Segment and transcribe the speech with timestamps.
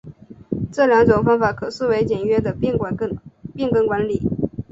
[0.73, 4.19] 这两种方法可视为简约的变更管理。